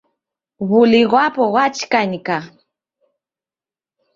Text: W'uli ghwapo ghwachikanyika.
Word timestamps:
W'uli 0.67 1.01
ghwapo 1.09 1.41
ghwachikanyika. 1.51 2.37